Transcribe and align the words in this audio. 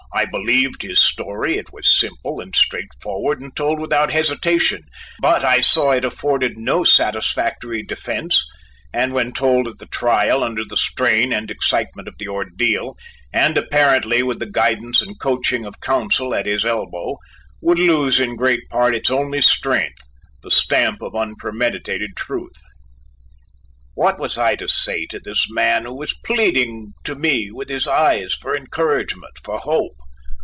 I 0.13 0.25
believed 0.25 0.81
his 0.83 0.99
story: 0.99 1.57
it 1.57 1.71
was 1.71 1.89
simple 1.97 2.41
and 2.41 2.53
straightforward 2.53 3.39
and 3.39 3.55
told 3.55 3.79
without 3.79 4.11
hesitation, 4.11 4.81
but 5.21 5.45
I 5.45 5.61
saw 5.61 5.91
it 5.91 6.03
afforded 6.03 6.57
no 6.57 6.83
satisfactory 6.83 7.81
defence 7.81 8.45
and 8.93 9.13
when 9.13 9.31
told 9.31 9.69
at 9.69 9.79
the 9.79 9.85
trial 9.85 10.43
under 10.43 10.63
the 10.67 10.75
strain 10.75 11.31
and 11.31 11.49
excitement 11.49 12.09
of 12.09 12.17
the 12.17 12.27
ordeal, 12.27 12.97
and 13.31 13.57
apparently 13.57 14.21
with 14.21 14.39
the 14.39 14.45
guidance 14.51 15.01
and 15.01 15.17
coaching 15.17 15.65
of 15.65 15.79
counsel 15.79 16.35
at 16.35 16.45
his 16.45 16.65
elbow, 16.65 17.17
would 17.61 17.79
lose 17.79 18.19
in 18.19 18.35
great 18.35 18.67
part 18.69 18.93
its 18.93 19.09
only 19.09 19.39
strength 19.39 20.03
the 20.43 20.51
stamp 20.51 21.01
of 21.01 21.15
unpremeditated 21.15 22.11
truth. 22.17 22.61
What 23.93 24.19
was 24.19 24.37
I 24.37 24.55
to 24.55 24.67
say 24.67 25.05
to 25.07 25.19
this 25.19 25.49
man 25.49 25.85
who 25.85 25.95
was 25.95 26.15
pleading 26.25 26.93
to 27.05 27.15
me 27.15 27.49
with 27.51 27.69
his 27.69 27.87
eyes 27.87 28.33
for 28.33 28.55
encouragement, 28.55 29.37
for 29.43 29.57
hope? 29.57 29.95